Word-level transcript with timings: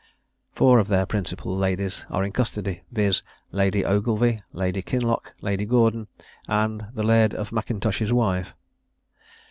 Four 0.55 0.79
of 0.79 0.87
their 0.87 1.05
principal 1.05 1.55
ladies 1.55 2.07
are 2.09 2.23
in 2.23 2.31
custody, 2.31 2.81
viz. 2.91 3.21
Lady 3.51 3.85
Ogilvie, 3.85 4.41
Lady 4.51 4.81
Kinloch, 4.81 5.35
Lady 5.41 5.63
Gordon, 5.67 6.07
and 6.47 6.87
the 6.95 7.03
Laird 7.03 7.35
of 7.35 7.51
M'Intosh's 7.51 8.11
wife. 8.11 8.55